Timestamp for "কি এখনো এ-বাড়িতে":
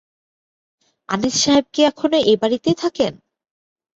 1.73-2.71